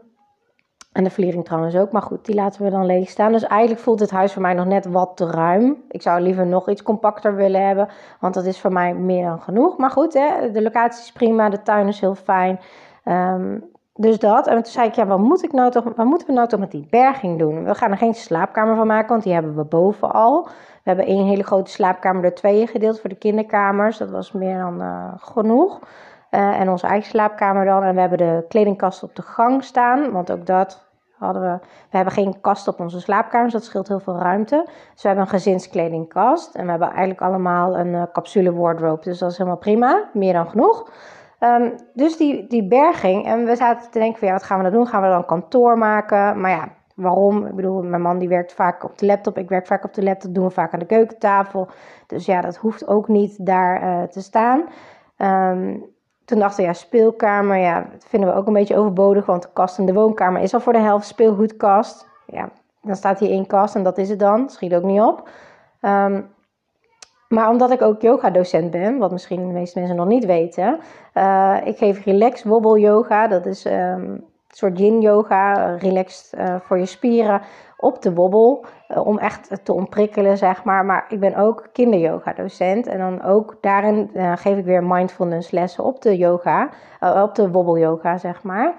en 0.91 1.03
de 1.03 1.09
vliering 1.09 1.45
trouwens 1.45 1.75
ook, 1.75 1.91
maar 1.91 2.01
goed, 2.01 2.25
die 2.25 2.35
laten 2.35 2.63
we 2.63 2.69
dan 2.69 2.85
leeg 2.85 3.09
staan. 3.09 3.31
Dus 3.31 3.43
eigenlijk 3.43 3.81
voelt 3.81 3.99
het 3.99 4.11
huis 4.11 4.33
voor 4.33 4.41
mij 4.41 4.53
nog 4.53 4.65
net 4.65 4.85
wat 4.85 5.17
te 5.17 5.25
ruim. 5.25 5.83
Ik 5.89 6.01
zou 6.01 6.21
liever 6.21 6.47
nog 6.47 6.69
iets 6.69 6.83
compacter 6.83 7.35
willen 7.35 7.67
hebben, 7.67 7.87
want 8.19 8.33
dat 8.33 8.45
is 8.45 8.59
voor 8.59 8.73
mij 8.73 8.93
meer 8.93 9.25
dan 9.25 9.41
genoeg. 9.41 9.77
Maar 9.77 9.91
goed, 9.91 10.13
hè, 10.13 10.51
de 10.51 10.61
locatie 10.61 11.03
is 11.03 11.11
prima, 11.11 11.49
de 11.49 11.61
tuin 11.61 11.87
is 11.87 11.99
heel 11.99 12.15
fijn. 12.15 12.59
Um, 13.05 13.75
dus 13.97 14.19
dat. 14.19 14.47
En 14.47 14.55
toen 14.55 14.71
zei 14.71 14.87
ik, 14.87 14.93
ja, 14.93 15.05
wat, 15.05 15.19
moet 15.19 15.43
ik 15.43 15.51
nou 15.51 15.71
toch, 15.71 15.83
wat 15.95 16.05
moeten 16.05 16.27
we 16.27 16.33
nou 16.33 16.47
toch 16.47 16.59
met 16.59 16.71
die 16.71 16.87
berging 16.89 17.39
doen? 17.39 17.63
We 17.63 17.75
gaan 17.75 17.91
er 17.91 17.97
geen 17.97 18.13
slaapkamer 18.13 18.75
van 18.75 18.87
maken, 18.87 19.09
want 19.09 19.23
die 19.23 19.33
hebben 19.33 19.55
we 19.55 19.63
boven 19.63 20.11
al. 20.11 20.43
We 20.43 20.93
hebben 20.93 21.05
één 21.05 21.25
hele 21.25 21.43
grote 21.43 21.71
slaapkamer 21.71 22.21
door 22.21 22.33
tweeën 22.33 22.67
gedeeld 22.67 22.99
voor 22.99 23.09
de 23.09 23.15
kinderkamers. 23.15 23.97
Dat 23.97 24.09
was 24.09 24.31
meer 24.31 24.57
dan 24.57 24.81
uh, 24.81 25.13
genoeg. 25.17 25.79
Uh, 26.31 26.59
en 26.59 26.69
onze 26.69 26.87
eigen 26.87 27.09
slaapkamer 27.09 27.65
dan. 27.65 27.83
En 27.83 27.93
we 27.93 27.99
hebben 27.99 28.17
de 28.17 28.45
kledingkast 28.47 29.03
op 29.03 29.15
de 29.15 29.21
gang 29.21 29.63
staan, 29.63 30.11
want 30.11 30.31
ook 30.31 30.45
dat 30.45 30.85
hadden 31.17 31.41
we. 31.41 31.57
We 31.89 31.95
hebben 31.97 32.13
geen 32.13 32.41
kast 32.41 32.67
op 32.67 32.79
onze 32.79 32.99
slaapkamers, 32.99 33.53
dat 33.53 33.63
scheelt 33.63 33.87
heel 33.87 33.99
veel 33.99 34.17
ruimte. 34.17 34.63
Dus 34.93 35.01
we 35.01 35.07
hebben 35.07 35.25
een 35.25 35.31
gezinskledingkast. 35.31 36.55
En 36.55 36.63
we 36.63 36.69
hebben 36.69 36.89
eigenlijk 36.89 37.21
allemaal 37.21 37.77
een 37.77 37.93
uh, 37.93 38.03
capsule 38.13 38.53
wardrobe, 38.53 39.01
dus 39.01 39.19
dat 39.19 39.31
is 39.31 39.37
helemaal 39.37 39.59
prima. 39.59 40.09
Meer 40.13 40.33
dan 40.33 40.49
genoeg. 40.49 40.89
Um, 41.39 41.75
dus 41.93 42.17
die, 42.17 42.47
die 42.47 42.67
berging. 42.67 43.25
En 43.25 43.45
we 43.45 43.55
zaten 43.55 43.91
te 43.91 43.99
denken 43.99 44.19
van 44.19 44.27
ja, 44.27 44.33
wat 44.33 44.43
gaan 44.43 44.57
we 44.57 44.63
nou 44.63 44.75
doen? 44.75 44.87
Gaan 44.87 45.01
we 45.01 45.07
dan 45.07 45.25
kantoor 45.25 45.77
maken? 45.77 46.41
Maar 46.41 46.51
ja, 46.51 46.69
waarom? 46.95 47.45
Ik 47.45 47.55
bedoel, 47.55 47.83
mijn 47.83 48.01
man 48.01 48.17
die 48.17 48.29
werkt 48.29 48.53
vaak 48.53 48.83
op 48.83 48.97
de 48.97 49.05
laptop. 49.05 49.37
Ik 49.37 49.49
werk 49.49 49.67
vaak 49.67 49.83
op 49.83 49.93
de 49.93 50.03
laptop. 50.03 50.33
Doen 50.33 50.43
we 50.43 50.49
vaak 50.49 50.73
aan 50.73 50.79
de 50.79 50.85
keukentafel. 50.85 51.67
Dus 52.07 52.25
ja, 52.25 52.41
dat 52.41 52.57
hoeft 52.57 52.87
ook 52.87 53.07
niet 53.07 53.45
daar 53.45 53.83
uh, 53.83 54.03
te 54.03 54.21
staan. 54.21 54.63
Um, 55.17 55.85
toen 56.25 56.39
dachten 56.39 56.63
we, 56.63 56.69
ja, 56.69 56.73
speelkamer, 56.73 57.57
ja, 57.57 57.87
dat 57.91 58.05
vinden 58.07 58.29
we 58.29 58.35
ook 58.35 58.47
een 58.47 58.53
beetje 58.53 58.77
overbodig. 58.77 59.25
Want 59.25 59.41
de 59.41 59.49
kast 59.53 59.77
in 59.77 59.85
de 59.85 59.93
woonkamer 59.93 60.41
is 60.41 60.53
al 60.53 60.59
voor 60.59 60.73
de 60.73 60.79
helft 60.79 61.07
speelgoedkast. 61.07 62.09
Ja, 62.25 62.49
dan 62.81 62.95
staat 62.95 63.19
hier 63.19 63.29
één 63.29 63.47
kast 63.47 63.75
en 63.75 63.83
dat 63.83 63.97
is 63.97 64.09
het 64.09 64.19
dan. 64.19 64.49
Schiet 64.49 64.75
ook 64.75 64.83
niet 64.83 65.01
op. 65.01 65.29
Um, 65.81 66.35
maar 67.27 67.49
omdat 67.49 67.71
ik 67.71 67.81
ook 67.81 68.01
yoga-docent 68.01 68.71
ben, 68.71 68.97
wat 68.97 69.11
misschien 69.11 69.47
de 69.47 69.53
meeste 69.53 69.79
mensen 69.79 69.97
nog 69.97 70.07
niet 70.07 70.25
weten, 70.25 70.79
uh, 71.13 71.57
ik 71.63 71.77
geef 71.77 72.05
relax 72.05 72.43
wobbel 72.43 72.77
yoga. 72.77 73.27
Dat 73.27 73.45
is 73.45 73.65
um, 73.65 73.73
een 73.73 74.23
soort 74.47 74.79
yin 74.79 75.01
yoga, 75.01 75.75
relaxed 75.75 76.39
uh, 76.39 76.55
voor 76.59 76.79
je 76.79 76.85
spieren 76.85 77.41
op 77.77 78.01
de 78.01 78.13
wobbel, 78.13 78.65
om 78.87 79.17
echt 79.17 79.59
te 79.63 79.73
ontprikkelen, 79.73 80.37
zeg 80.37 80.63
maar. 80.63 80.85
Maar 80.85 81.05
ik 81.09 81.19
ben 81.19 81.35
ook 81.35 81.69
kinderyoga-docent 81.71 82.87
en 82.87 82.97
dan 82.97 83.23
ook 83.23 83.57
daarin 83.61 84.09
geef 84.13 84.57
ik 84.57 84.65
weer 84.65 84.83
mindfulness 84.83 85.51
lessen 85.51 85.83
op 85.83 86.01
de 86.01 86.17
yoga, 86.17 86.69
op 86.99 87.35
de 87.35 87.51
wobbel 87.51 87.77
yoga, 87.77 88.17
zeg 88.17 88.43
maar. 88.43 88.73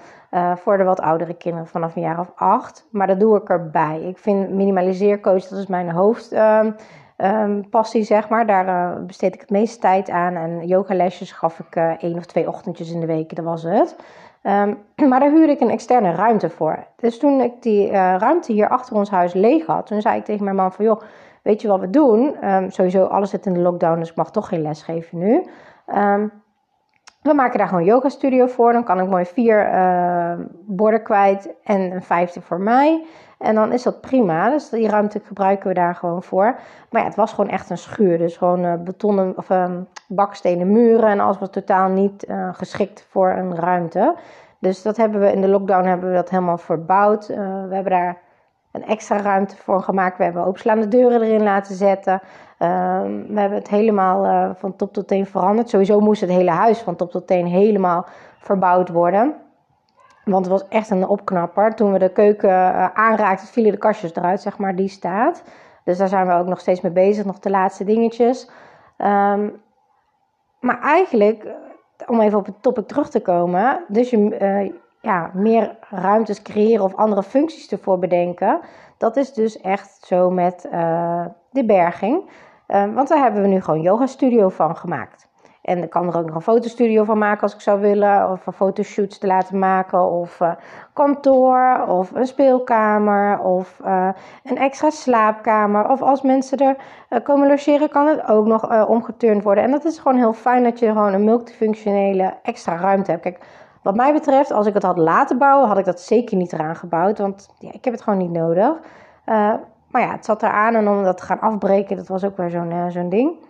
voor 0.56 0.76
de 0.76 0.84
wat 0.84 1.00
oudere 1.00 1.34
kinderen 1.34 1.66
vanaf 1.66 1.96
een 1.96 2.02
jaar 2.02 2.20
of 2.20 2.32
acht. 2.34 2.88
Maar 2.90 3.06
dat 3.06 3.20
doe 3.20 3.36
ik 3.36 3.48
erbij. 3.48 4.00
Ik 4.02 4.18
vind 4.18 4.50
minimaliseercoach, 4.50 5.48
dat 5.48 5.58
is 5.58 5.66
mijn 5.66 5.90
hoofd 5.90 6.32
um, 7.18 7.68
passie, 7.68 8.02
zeg 8.02 8.28
maar. 8.28 8.46
Daar 8.46 8.66
uh, 8.66 9.04
besteed 9.06 9.34
ik 9.34 9.40
het 9.40 9.50
meeste 9.50 9.78
tijd 9.78 10.10
aan. 10.10 10.34
En 10.34 10.66
yogalesjes 10.66 11.32
gaf 11.32 11.58
ik 11.58 11.76
uh, 11.76 12.02
één 12.02 12.16
of 12.16 12.26
twee 12.26 12.48
ochtendjes 12.48 12.90
in 12.90 13.00
de 13.00 13.06
week, 13.06 13.36
dat 13.36 13.44
was 13.44 13.62
het. 13.62 13.96
Um, 14.42 14.78
maar 15.08 15.20
daar 15.20 15.30
huurde 15.30 15.52
ik 15.52 15.60
een 15.60 15.70
externe 15.70 16.12
ruimte 16.12 16.50
voor. 16.50 16.86
Dus 16.96 17.18
toen 17.18 17.40
ik 17.40 17.62
die 17.62 17.86
uh, 17.86 17.92
ruimte 18.18 18.52
hier 18.52 18.68
achter 18.68 18.96
ons 18.96 19.10
huis 19.10 19.32
leeg 19.32 19.66
had, 19.66 19.86
toen 19.86 20.00
zei 20.00 20.18
ik 20.18 20.24
tegen 20.24 20.44
mijn 20.44 20.56
man 20.56 20.72
van... 20.72 20.84
joh, 20.84 21.00
weet 21.42 21.62
je 21.62 21.68
wat 21.68 21.80
we 21.80 21.90
doen? 21.90 22.48
Um, 22.48 22.70
sowieso, 22.70 23.04
alles 23.04 23.30
zit 23.30 23.46
in 23.46 23.52
de 23.52 23.60
lockdown, 23.60 23.98
dus 23.98 24.10
ik 24.10 24.16
mag 24.16 24.30
toch 24.30 24.48
geen 24.48 24.62
les 24.62 24.82
geven 24.82 25.18
nu. 25.18 25.46
we 27.22 27.34
maken 27.34 27.58
daar 27.58 27.68
gewoon 27.68 27.82
een 27.82 27.88
yoga 27.88 28.08
studio 28.08 28.46
voor. 28.46 28.72
Dan 28.72 28.84
kan 28.84 29.00
ik 29.00 29.08
mooi 29.08 29.24
vier 29.24 29.70
borden 30.66 31.02
kwijt 31.02 31.54
en 31.64 31.80
een 31.80 32.02
vijfde 32.02 32.40
voor 32.40 32.60
mij. 32.60 33.04
En 33.38 33.54
dan 33.54 33.72
is 33.72 33.82
dat 33.82 34.00
prima. 34.00 34.50
Dus 34.50 34.68
die 34.68 34.88
ruimte 34.88 35.20
gebruiken 35.24 35.68
we 35.68 35.74
daar 35.74 35.94
gewoon 35.94 36.22
voor. 36.22 36.58
Maar 36.90 37.00
ja, 37.00 37.06
het 37.06 37.16
was 37.16 37.32
gewoon 37.32 37.50
echt 37.50 37.70
een 37.70 37.78
schuur. 37.78 38.18
Dus 38.18 38.36
gewoon 38.36 38.64
uh, 38.64 38.74
betonnen 38.74 39.32
of 39.36 39.50
uh, 39.50 39.70
bakstenen 40.08 40.72
muren. 40.72 41.08
En 41.08 41.20
alles 41.20 41.38
was 41.38 41.50
totaal 41.50 41.88
niet 41.88 42.28
uh, 42.28 42.48
geschikt 42.54 43.06
voor 43.10 43.30
een 43.30 43.56
ruimte. 43.56 44.14
Dus 44.58 44.82
dat 44.82 44.96
hebben 44.96 45.20
we 45.20 45.32
in 45.32 45.40
de 45.40 45.48
lockdown 45.48 45.86
hebben 45.86 46.08
we 46.08 46.14
dat 46.14 46.30
helemaal 46.30 46.58
verbouwd. 46.58 47.28
Uh, 47.28 47.36
we 47.68 47.74
hebben 47.74 47.92
daar 47.92 48.18
een 48.72 48.84
extra 48.84 49.16
ruimte 49.16 49.56
voor 49.56 49.82
gemaakt. 49.82 50.18
We 50.18 50.24
hebben 50.24 50.44
openslaande 50.44 50.88
deuren 50.88 51.22
erin 51.22 51.42
laten 51.42 51.74
zetten. 51.74 52.20
Ehm, 52.58 53.26
we 53.28 53.40
hebben 53.40 53.58
het 53.58 53.68
helemaal 53.68 54.54
van 54.54 54.76
top 54.76 54.92
tot 54.92 55.08
teen 55.08 55.26
veranderd. 55.26 55.68
Sowieso 55.68 56.00
moest 56.00 56.20
het 56.20 56.30
hele 56.30 56.50
huis 56.50 56.78
van 56.78 56.96
top 56.96 57.10
tot 57.10 57.26
teen 57.26 57.46
helemaal 57.46 58.06
verbouwd 58.38 58.88
worden. 58.88 59.34
Want 60.30 60.44
het 60.44 60.60
was 60.60 60.68
echt 60.68 60.90
een 60.90 61.08
opknapper. 61.08 61.74
Toen 61.74 61.92
we 61.92 61.98
de 61.98 62.12
keuken 62.12 62.50
uh, 62.50 62.88
aanraakten, 62.94 63.48
vielen 63.48 63.72
de 63.72 63.78
kastjes 63.78 64.14
eruit, 64.14 64.40
zeg 64.40 64.58
maar, 64.58 64.76
die 64.76 64.88
staat. 64.88 65.42
Dus 65.84 65.98
daar 65.98 66.08
zijn 66.08 66.26
we 66.26 66.32
ook 66.32 66.46
nog 66.46 66.60
steeds 66.60 66.80
mee 66.80 66.92
bezig, 66.92 67.24
nog 67.24 67.38
de 67.38 67.50
laatste 67.50 67.84
dingetjes. 67.84 68.50
Um, 68.98 69.60
maar 70.60 70.80
eigenlijk, 70.80 71.46
om 72.06 72.20
even 72.20 72.38
op 72.38 72.46
het 72.46 72.62
topic 72.62 72.86
terug 72.86 73.10
te 73.10 73.20
komen, 73.20 73.84
dus 73.88 74.10
je 74.10 74.38
uh, 74.40 74.72
ja, 75.00 75.30
meer 75.34 75.76
ruimtes 75.90 76.42
creëren 76.42 76.84
of 76.84 76.94
andere 76.94 77.22
functies 77.22 77.72
ervoor 77.72 77.98
bedenken. 77.98 78.60
Dat 78.98 79.16
is 79.16 79.32
dus 79.32 79.60
echt 79.60 79.98
zo 80.06 80.30
met 80.30 80.68
de 81.50 81.64
berging. 81.64 82.30
Uh, 82.68 82.94
want 82.94 83.08
daar 83.08 83.22
hebben 83.22 83.42
we 83.42 83.48
nu 83.48 83.60
gewoon 83.60 83.80
yoga 83.80 84.06
studio 84.06 84.48
van 84.48 84.76
gemaakt. 84.76 85.27
En 85.68 85.82
ik 85.82 85.90
kan 85.90 86.06
er 86.06 86.18
ook 86.18 86.26
nog 86.26 86.34
een 86.34 86.40
fotostudio 86.40 87.04
van 87.04 87.18
maken 87.18 87.42
als 87.42 87.54
ik 87.54 87.60
zou 87.60 87.80
willen. 87.80 88.30
Of 88.30 88.46
fotoshoots 88.54 89.18
te 89.18 89.26
laten 89.26 89.58
maken. 89.58 90.10
Of 90.10 90.40
uh, 90.40 90.52
kantoor. 90.92 91.84
Of 91.88 92.10
een 92.14 92.26
speelkamer. 92.26 93.40
Of 93.40 93.80
uh, 93.84 94.08
een 94.44 94.56
extra 94.56 94.90
slaapkamer. 94.90 95.88
Of 95.88 96.02
als 96.02 96.22
mensen 96.22 96.58
er 96.58 96.76
uh, 97.10 97.18
komen 97.22 97.48
logeren, 97.48 97.88
kan 97.88 98.06
het 98.06 98.28
ook 98.28 98.46
nog 98.46 98.86
omgeturnd 98.88 99.42
worden. 99.42 99.64
En 99.64 99.70
dat 99.70 99.84
is 99.84 99.98
gewoon 99.98 100.18
heel 100.18 100.32
fijn 100.32 100.62
dat 100.62 100.78
je 100.78 100.86
gewoon 100.86 101.12
een 101.12 101.24
multifunctionele 101.24 102.34
extra 102.42 102.76
ruimte 102.76 103.10
hebt. 103.10 103.22
Kijk, 103.22 103.38
wat 103.82 103.94
mij 103.96 104.12
betreft, 104.12 104.52
als 104.52 104.66
ik 104.66 104.74
het 104.74 104.82
had 104.82 104.98
laten 104.98 105.38
bouwen, 105.38 105.68
had 105.68 105.78
ik 105.78 105.84
dat 105.84 106.00
zeker 106.00 106.36
niet 106.36 106.52
eraan 106.52 106.76
gebouwd. 106.76 107.18
Want 107.18 107.48
ja, 107.58 107.72
ik 107.72 107.84
heb 107.84 107.94
het 107.94 108.02
gewoon 108.02 108.18
niet 108.18 108.32
nodig. 108.32 108.72
maar 109.90 110.02
ja, 110.02 110.10
het 110.10 110.24
zat 110.24 110.42
eraan 110.42 110.74
en 110.74 110.88
om 110.88 111.04
dat 111.04 111.16
te 111.16 111.24
gaan 111.24 111.40
afbreken, 111.40 111.96
dat 111.96 112.08
was 112.08 112.24
ook 112.24 112.36
weer 112.36 112.50
zo'n 112.50 112.90
zo'n 112.90 113.08
ding. 113.08 113.47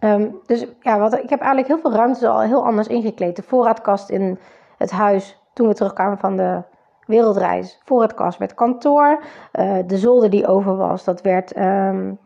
Um, 0.00 0.40
dus 0.46 0.66
ja, 0.80 0.98
wat, 0.98 1.12
ik 1.12 1.30
heb 1.30 1.40
eigenlijk 1.40 1.68
heel 1.68 1.78
veel 1.78 1.98
ruimtes 1.98 2.24
al 2.24 2.40
heel 2.40 2.64
anders 2.64 2.88
ingekleed. 2.88 3.36
De 3.36 3.42
voorraadkast 3.42 4.10
in 4.10 4.38
het 4.78 4.90
huis 4.90 5.40
toen 5.52 5.68
we 5.68 5.74
terugkwamen 5.74 6.18
van 6.18 6.36
de 6.36 6.62
wereldreis. 7.06 7.80
Voorraadkast 7.84 8.38
werd 8.38 8.54
kantoor. 8.54 9.22
Uh, 9.52 9.78
de 9.86 9.96
zolder 9.96 10.30
die 10.30 10.46
over 10.46 10.76
was, 10.76 11.04
dat 11.04 11.22
werd 11.22 11.56
um, 11.56 12.18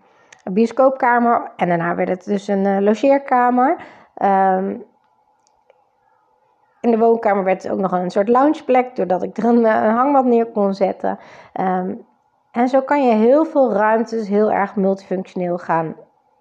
een 0.45 0.53
bioscoopkamer. 0.53 1.53
En 1.57 1.69
daarna 1.69 1.95
werd 1.95 2.09
het 2.09 2.25
dus 2.25 2.49
een 2.49 2.65
uh, 2.65 2.79
logeerkamer. 2.79 3.77
Um, 4.23 4.85
in 6.81 6.91
de 6.91 6.99
woonkamer 6.99 7.45
werd 7.45 7.63
het 7.63 7.73
ook 7.73 7.79
nog 7.79 7.93
een 7.93 8.11
soort 8.11 8.29
loungeplek, 8.29 8.97
doordat 8.97 9.23
ik 9.23 9.37
er 9.37 9.45
een, 9.45 9.67
eh, 9.67 9.85
een 9.85 9.95
hangmat 9.95 10.25
neer 10.25 10.47
kon 10.47 10.75
zetten. 10.75 11.19
En 12.51 12.69
zo 12.69 12.81
kan 12.81 13.07
je 13.07 13.15
heel 13.15 13.45
veel 13.45 13.73
ruimtes 13.73 14.29
heel 14.29 14.53
erg 14.53 14.77
multifunctioneel 14.77 15.59
gaan 15.59 15.95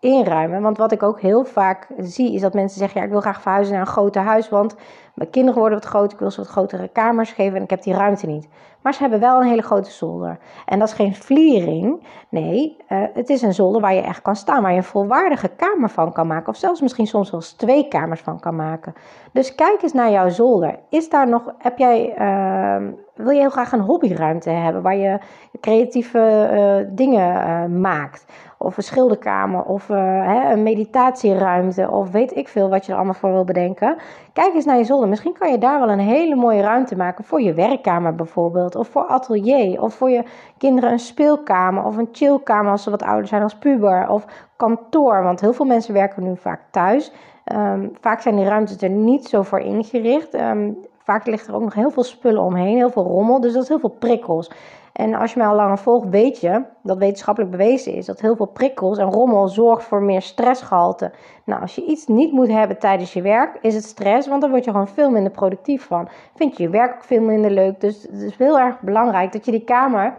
inruimen. 0.08 0.62
Want 0.62 0.78
wat 0.78 0.92
ik 0.92 1.04
ook 1.04 1.22
heel 1.22 1.44
vaak 1.44 1.88
zie, 1.98 2.34
is 2.34 2.42
dat 2.42 2.54
mensen 2.54 2.80
zeggen: 2.80 3.00
ja, 3.00 3.06
ik 3.06 3.12
wil 3.12 3.22
graag 3.22 3.42
verhuizen 3.42 3.74
naar 3.74 3.82
een 3.82 3.92
groter 3.92 4.22
huis, 4.22 4.50
want 4.50 4.76
Mijn 5.18 5.30
kinderen 5.30 5.60
worden 5.60 5.80
wat 5.80 5.88
groter, 5.88 6.14
ik 6.14 6.20
wil 6.20 6.32
ze 6.32 6.40
wat 6.40 6.50
grotere 6.50 6.88
kamers 6.88 7.32
geven 7.32 7.58
en 7.58 7.64
ik 7.64 7.70
heb 7.70 7.82
die 7.82 7.94
ruimte 7.94 8.28
niet. 8.28 8.48
Maar 8.82 8.94
ze 8.94 9.02
hebben 9.02 9.20
wel 9.20 9.42
een 9.42 9.48
hele 9.48 9.62
grote 9.62 9.92
zolder. 9.92 10.38
En 10.66 10.80
dat 10.80 10.88
is 10.88 10.94
geen 10.94 11.16
vliering. 11.16 12.04
Nee, 12.30 12.78
uh, 12.90 13.04
het 13.14 13.30
is 13.30 13.42
een 13.42 13.54
zolder 13.54 13.82
waar 13.82 13.94
je 13.94 14.02
echt 14.02 14.22
kan 14.22 14.36
staan. 14.36 14.62
Waar 14.62 14.72
je 14.72 14.78
een 14.78 14.84
volwaardige 14.84 15.48
kamer 15.48 15.90
van 15.90 16.12
kan 16.12 16.28
maken. 16.28 16.50
Of 16.50 16.56
zelfs 16.56 16.82
misschien 16.82 17.08
soms 17.08 17.32
wel 17.32 17.40
eens 17.40 17.52
twee 17.52 17.88
kamers 17.88 18.22
van 18.22 18.40
kan 18.40 18.56
maken. 18.56 18.94
Dus 19.32 19.56
kijk 19.56 19.82
eens 19.82 19.94
naar 19.94 20.12
jouw 20.12 20.30
zolder. 20.30 20.80
Is 20.90 21.10
daar 21.10 21.28
nog, 21.28 21.54
heb 21.58 21.78
jij, 21.78 22.16
uh, 22.20 22.88
wil 23.16 23.30
je 23.30 23.40
heel 23.40 23.50
graag 23.50 23.72
een 23.72 23.80
hobbyruimte 23.80 24.50
hebben. 24.50 24.82
Waar 24.82 24.98
je 24.98 25.20
creatieve 25.62 26.50
uh, 26.54 26.96
dingen 26.96 27.42
eh, 27.42 27.66
maakt 27.66 28.26
of 28.58 28.78
een 28.78 28.84
schilderkamer 28.84 29.64
of 29.64 29.88
hè, 29.88 30.52
een 30.52 30.64
meditatieruimte 30.64 31.92
of 31.92 32.12
weet 32.12 32.36
ik 32.36 32.48
veel 32.48 32.70
wat 32.70 32.86
je 32.86 32.92
er 32.92 32.98
allemaal 32.98 33.14
voor 33.14 33.32
wil 33.32 33.44
bedenken. 33.44 33.98
Kijk 34.34 34.54
eens 34.54 34.66
naar 34.66 34.78
je 34.78 34.84
zolder. 34.84 35.07
Misschien 35.10 35.34
kan 35.34 35.52
je 35.52 35.58
daar 35.58 35.80
wel 35.80 35.90
een 35.90 36.00
hele 36.00 36.36
mooie 36.36 36.62
ruimte 36.62 36.96
maken 36.96 37.24
voor 37.24 37.42
je 37.42 37.54
werkkamer 37.54 38.16
bijvoorbeeld 38.16 38.76
of 38.76 38.88
voor 38.88 39.06
atelier 39.06 39.82
of 39.82 39.94
voor 39.94 40.10
je 40.10 40.24
kinderen 40.58 40.92
een 40.92 41.00
speelkamer 41.00 41.84
of 41.84 41.98
een 41.98 42.10
chillkamer 42.12 42.72
als 42.72 42.84
ze 42.84 42.90
wat 42.90 43.04
ouder 43.04 43.28
zijn 43.28 43.42
als 43.42 43.56
puber 43.56 44.10
of 44.10 44.26
kantoor. 44.56 45.24
Want 45.24 45.42
heel 45.42 45.54
veel 45.54 45.66
mensen 45.66 45.94
werken 45.94 46.24
nu 46.24 46.38
vaak 46.38 46.62
thuis. 46.72 47.12
Um, 47.54 47.92
vaak 48.02 48.22
zijn 48.22 48.36
die 48.36 48.46
ruimtes 48.46 48.82
er 48.82 48.90
niet 48.90 49.28
zo 49.28 49.42
voor 49.42 49.60
ingericht. 49.60 50.34
Um, 50.34 50.78
vaak 51.04 51.26
ligt 51.26 51.48
er 51.48 51.56
ook 51.56 51.62
nog 51.62 51.74
heel 51.74 51.92
veel 51.92 52.04
spullen 52.04 52.42
omheen, 52.42 52.76
heel 52.76 52.90
veel 52.90 53.04
rommel. 53.04 53.40
Dus 53.42 53.54
dat 53.54 53.64
is 53.64 53.70
heel 53.70 53.80
veel 53.80 53.96
prikkels. 54.00 54.52
En 54.98 55.14
als 55.14 55.34
je 55.34 55.40
mij 55.40 55.48
al 55.48 55.56
langer 55.56 55.78
volgt, 55.78 56.10
weet 56.10 56.40
je 56.40 56.64
dat 56.84 56.98
wetenschappelijk 56.98 57.52
bewezen 57.52 57.94
is 57.94 58.06
dat 58.06 58.22
heel 58.22 58.36
veel 58.36 58.46
prikkels 58.46 58.98
en 58.98 59.12
rommel 59.12 59.48
zorgt 59.48 59.84
voor 59.84 60.02
meer 60.02 60.22
stressgehalte. 60.22 61.12
Nou, 61.44 61.62
als 61.62 61.76
je 61.76 61.86
iets 61.86 62.08
niet 62.08 62.32
moet 62.32 62.48
hebben 62.48 62.80
tijdens 62.80 63.14
je 63.14 63.22
werk, 63.22 63.58
is 63.62 63.76
het 63.76 63.84
stress, 63.84 64.28
want 64.28 64.42
dan 64.42 64.50
word 64.50 64.66
je 64.66 64.72
gewoon 64.72 64.88
veel 64.88 65.12
minder 65.12 65.32
productief 65.32 65.86
van. 65.86 66.08
Vind 66.36 66.58
je 66.58 66.64
je 66.64 66.70
werk 66.70 66.94
ook 66.96 67.04
veel 67.04 67.22
minder 67.22 67.52
leuk. 67.52 67.82
Dus 67.82 68.02
het 68.02 68.22
is 68.22 68.36
heel 68.38 68.60
erg 68.60 68.80
belangrijk 68.80 69.32
dat 69.32 69.46
je 69.46 69.52
die 69.52 69.64
kamer 69.64 70.18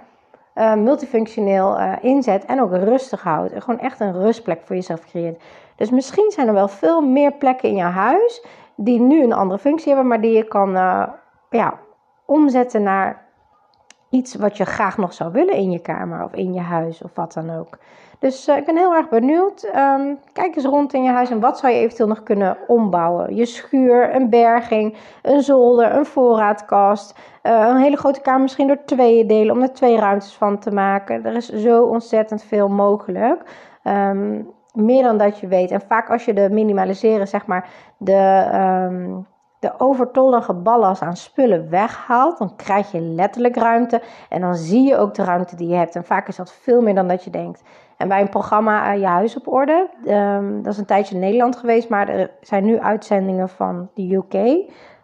uh, 0.55 0.75
multifunctioneel 0.75 1.81
uh, 1.81 1.93
inzet 2.01 2.45
en 2.45 2.61
ook 2.61 2.73
rustig 2.73 3.23
houdt. 3.23 3.53
En 3.53 3.63
gewoon 3.63 3.81
echt 3.81 4.01
een 4.01 4.21
rustplek 4.21 4.61
voor 4.65 4.77
jezelf 4.77 5.05
creëert. 5.05 5.43
Dus 5.77 5.91
misschien 5.91 6.31
zijn 6.31 6.47
er 6.47 6.55
wel 6.55 6.69
veel 6.69 7.01
meer 7.01 7.33
plekken 7.33 7.69
in 7.69 7.77
je 7.77 7.83
huis 7.83 8.47
die 8.77 9.01
nu 9.01 9.23
een 9.23 9.33
andere 9.33 9.61
functie 9.61 9.89
hebben, 9.89 10.07
maar 10.07 10.21
die 10.21 10.37
je 10.37 10.45
kan 10.45 10.75
uh, 10.75 11.03
ja, 11.51 11.79
omzetten 12.25 12.83
naar 12.83 13.27
iets 14.11 14.35
wat 14.35 14.57
je 14.57 14.65
graag 14.65 14.97
nog 14.97 15.13
zou 15.13 15.33
willen 15.33 15.55
in 15.55 15.71
je 15.71 15.79
kamer 15.79 16.25
of 16.25 16.35
in 16.35 16.53
je 16.55 16.61
huis 16.61 17.03
of 17.03 17.11
wat 17.15 17.33
dan 17.33 17.51
ook. 17.51 17.79
Dus 18.19 18.49
uh, 18.49 18.57
ik 18.57 18.65
ben 18.65 18.77
heel 18.77 18.95
erg 18.95 19.09
benieuwd. 19.09 19.71
Um, 19.77 20.19
kijk 20.33 20.57
eens 20.57 20.65
rond 20.65 20.95
in 20.95 21.03
je 21.03 21.11
huis 21.11 21.31
en 21.31 21.41
wat 21.41 21.59
zou 21.59 21.73
je 21.73 21.79
eventueel 21.79 22.09
nog 22.09 22.23
kunnen 22.23 22.57
ombouwen? 22.67 23.37
Je 23.37 23.47
schuur, 23.47 24.15
een 24.15 24.31
berging, 24.31 24.97
een 25.23 25.41
zolder, 25.41 25.95
een 25.95 26.07
voorraadkast. 26.07 27.19
Uh, 27.43 27.67
een 27.69 27.77
hele 27.77 27.97
grote 27.97 28.21
kamer 28.21 28.41
misschien 28.41 28.67
door 28.67 28.85
tweeën 28.85 29.27
delen 29.27 29.55
om 29.55 29.63
er 29.63 29.73
twee 29.73 29.99
ruimtes 29.99 30.35
van 30.35 30.59
te 30.59 30.71
maken. 30.71 31.25
Er 31.25 31.35
is 31.35 31.49
zo 31.49 31.83
ontzettend 31.83 32.43
veel 32.43 32.69
mogelijk. 32.69 33.43
Um, 33.85 34.51
meer 34.73 35.03
dan 35.03 35.19
dat 35.19 35.39
je 35.39 35.47
weet. 35.47 35.71
En 35.71 35.81
vaak 35.81 36.11
als 36.11 36.25
je 36.25 36.33
de 36.33 36.49
minimaliseren, 36.51 37.29
zeg 37.29 37.47
maar, 37.47 37.69
de... 37.99 38.51
Um, 38.91 39.27
de 39.59 39.73
overtollige 39.79 40.55
ballast 40.55 41.03
aan 41.03 41.17
spullen 41.17 41.71
weghaalt, 41.71 42.39
dan 42.39 42.57
krijg 42.57 42.93
je 42.93 43.01
letterlijk 43.01 43.57
ruimte. 43.57 44.03
En 44.29 44.41
dan 44.41 44.55
zie 44.55 44.83
je 44.83 44.97
ook 44.97 45.15
de 45.15 45.25
ruimte 45.25 45.57
die 45.57 45.69
je 45.69 45.75
hebt. 45.75 45.97
En 45.97 46.05
vaak 46.05 46.29
is 46.29 46.37
dat 46.37 46.53
veel 46.53 46.83
meer 46.83 46.95
dan 46.95 47.09
dat 47.09 47.25
je 47.25 47.31
denkt. 47.31 47.63
En 47.97 48.09
bij 48.09 48.21
een 48.21 48.29
programma 48.29 48.95
uh, 48.95 49.01
Je 49.01 49.07
Huis 49.07 49.37
op 49.37 49.49
Orde, 49.49 49.89
um, 50.07 50.63
dat 50.63 50.73
is 50.73 50.79
een 50.79 50.85
tijdje 50.85 51.15
in 51.15 51.21
Nederland 51.21 51.57
geweest, 51.57 51.89
maar 51.89 52.09
er 52.09 52.31
zijn 52.41 52.65
nu 52.65 52.79
uitzendingen 52.79 53.49
van 53.49 53.89
de 53.95 54.15
UK. 54.15 54.35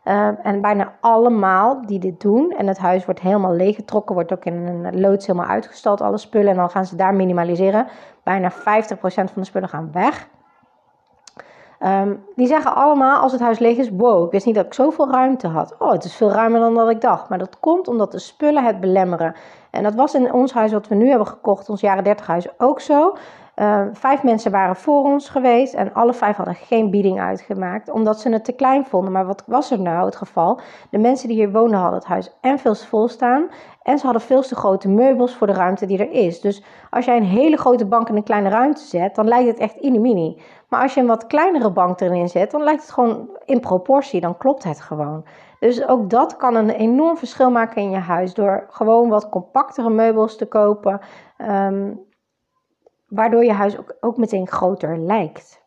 Ehm, 0.04 0.34
en 0.42 0.60
bijna 0.60 0.92
allemaal 1.00 1.86
die 1.86 1.98
dit 1.98 2.20
doen. 2.20 2.54
En 2.58 2.66
het 2.66 2.78
huis 2.78 3.04
wordt 3.04 3.20
helemaal 3.20 3.54
leeggetrokken, 3.54 4.14
wordt 4.14 4.32
ook 4.32 4.44
in 4.44 4.54
een 4.54 5.00
loods 5.00 5.26
helemaal 5.26 5.48
uitgestald, 5.48 6.00
alle 6.00 6.18
spullen. 6.18 6.50
En 6.50 6.56
dan 6.56 6.70
gaan 6.70 6.86
ze 6.86 6.96
daar 6.96 7.14
minimaliseren. 7.14 7.86
Bijna 8.22 8.50
50% 8.50 9.32
van 9.32 9.42
de 9.42 9.44
spullen 9.44 9.68
gaan 9.68 9.92
weg. 9.92 10.28
Um, 11.80 12.24
die 12.34 12.46
zeggen 12.46 12.74
allemaal 12.74 13.20
als 13.20 13.32
het 13.32 13.40
huis 13.40 13.58
leeg 13.58 13.76
is: 13.76 13.90
Wow, 13.90 14.24
ik 14.24 14.30
wist 14.30 14.46
niet 14.46 14.54
dat 14.54 14.66
ik 14.66 14.74
zoveel 14.74 15.10
ruimte 15.10 15.48
had. 15.48 15.74
Oh, 15.78 15.90
het 15.90 16.04
is 16.04 16.14
veel 16.14 16.30
ruimer 16.30 16.60
dan 16.60 16.74
dat 16.74 16.90
ik 16.90 17.00
dacht. 17.00 17.28
Maar 17.28 17.38
dat 17.38 17.60
komt 17.60 17.88
omdat 17.88 18.12
de 18.12 18.18
spullen 18.18 18.64
het 18.64 18.80
belemmeren. 18.80 19.34
En 19.70 19.82
dat 19.82 19.94
was 19.94 20.14
in 20.14 20.32
ons 20.32 20.52
huis 20.52 20.72
wat 20.72 20.88
we 20.88 20.94
nu 20.94 21.08
hebben 21.08 21.26
gekocht, 21.26 21.68
ons 21.68 21.80
jaren 21.80 22.04
30 22.04 22.26
huis, 22.26 22.46
ook 22.58 22.80
zo. 22.80 23.16
Uh, 23.56 23.82
vijf 23.92 24.22
mensen 24.22 24.50
waren 24.50 24.76
voor 24.76 25.04
ons 25.04 25.28
geweest 25.28 25.74
en 25.74 25.92
alle 25.92 26.14
vijf 26.14 26.36
hadden 26.36 26.54
geen 26.54 26.90
bieding 26.90 27.20
uitgemaakt, 27.20 27.90
omdat 27.90 28.20
ze 28.20 28.28
het 28.28 28.44
te 28.44 28.52
klein 28.52 28.84
vonden. 28.84 29.12
Maar 29.12 29.26
wat 29.26 29.42
was 29.46 29.70
er 29.70 29.80
nou 29.80 30.04
het 30.04 30.16
geval? 30.16 30.60
De 30.90 30.98
mensen 30.98 31.28
die 31.28 31.36
hier 31.36 31.52
woonden 31.52 31.78
hadden 31.78 31.98
het 31.98 32.08
huis 32.08 32.36
en 32.40 32.58
veel 32.58 32.74
te 32.74 32.86
vol 32.86 33.08
staan 33.08 33.48
en 33.82 33.98
ze 33.98 34.04
hadden 34.04 34.22
veel 34.22 34.42
te 34.42 34.54
grote 34.54 34.88
meubels 34.88 35.34
voor 35.34 35.46
de 35.46 35.52
ruimte 35.52 35.86
die 35.86 35.98
er 35.98 36.10
is. 36.10 36.40
Dus 36.40 36.62
als 36.90 37.04
jij 37.04 37.16
een 37.16 37.24
hele 37.24 37.56
grote 37.56 37.86
bank 37.86 38.08
in 38.08 38.16
een 38.16 38.22
kleine 38.22 38.48
ruimte 38.48 38.82
zet, 38.82 39.14
dan 39.14 39.28
lijkt 39.28 39.48
het 39.48 39.58
echt 39.58 39.82
mini. 39.82 40.42
Maar 40.68 40.82
als 40.82 40.94
je 40.94 41.00
een 41.00 41.06
wat 41.06 41.26
kleinere 41.26 41.70
bank 41.70 42.00
erin 42.00 42.28
zet, 42.28 42.50
dan 42.50 42.62
lijkt 42.62 42.82
het 42.82 42.90
gewoon 42.90 43.28
in 43.44 43.60
proportie, 43.60 44.20
dan 44.20 44.36
klopt 44.36 44.64
het 44.64 44.80
gewoon. 44.80 45.24
Dus 45.58 45.86
ook 45.86 46.10
dat 46.10 46.36
kan 46.36 46.54
een 46.54 46.70
enorm 46.70 47.16
verschil 47.16 47.50
maken 47.50 47.82
in 47.82 47.90
je 47.90 47.96
huis 47.96 48.34
door 48.34 48.66
gewoon 48.68 49.08
wat 49.08 49.28
compactere 49.28 49.90
meubels 49.90 50.36
te 50.36 50.46
kopen. 50.46 51.00
Um, 51.38 52.12
waardoor 53.14 53.44
je 53.44 53.52
huis 53.52 53.78
ook, 53.78 53.96
ook 54.00 54.16
meteen 54.16 54.48
groter 54.48 54.98
lijkt. 54.98 55.62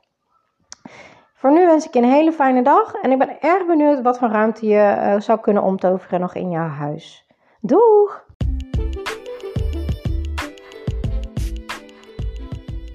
Voor 1.33 1.51
nu 1.51 1.65
wens 1.65 1.85
ik 1.85 1.93
je 1.93 1.99
een 1.99 2.11
hele 2.11 2.31
fijne 2.31 2.63
dag 2.63 2.93
en 2.93 3.11
ik 3.11 3.17
ben 3.17 3.41
erg 3.41 3.65
benieuwd 3.65 4.01
wat 4.01 4.17
voor 4.17 4.29
ruimte 4.29 4.65
je 4.67 4.95
uh, 4.97 5.19
zou 5.19 5.39
kunnen 5.39 5.63
omtoveren 5.63 6.19
nog 6.19 6.35
in 6.35 6.49
jouw 6.49 6.67
huis. 6.67 7.25
Doeg! 7.61 8.25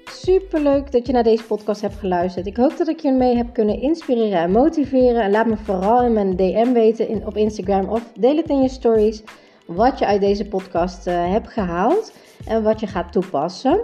Super 0.03 0.59
leuk 0.59 0.91
dat 0.91 1.07
je 1.07 1.13
naar 1.13 1.23
deze 1.23 1.43
podcast 1.43 1.81
hebt 1.81 1.95
geluisterd. 1.95 2.45
Ik 2.45 2.57
hoop 2.57 2.77
dat 2.77 2.87
ik 2.87 2.99
je 2.99 3.11
mee 3.11 3.35
heb 3.35 3.53
kunnen 3.53 3.81
inspireren 3.81 4.39
en 4.39 4.51
motiveren. 4.51 5.21
En 5.21 5.31
laat 5.31 5.45
me 5.45 5.57
vooral 5.57 6.03
in 6.03 6.13
mijn 6.13 6.35
DM 6.35 6.73
weten 6.73 7.07
in, 7.07 7.25
op 7.25 7.37
Instagram 7.37 7.89
of 7.89 8.11
deel 8.19 8.35
het 8.35 8.49
in 8.49 8.61
je 8.61 8.69
stories 8.69 9.23
wat 9.65 9.99
je 9.99 10.05
uit 10.05 10.21
deze 10.21 10.47
podcast 10.47 11.07
uh, 11.07 11.31
hebt 11.31 11.49
gehaald 11.49 12.13
en 12.47 12.63
wat 12.63 12.79
je 12.79 12.87
gaat 12.87 13.11
toepassen. 13.11 13.83